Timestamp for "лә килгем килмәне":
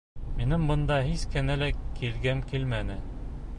1.65-3.01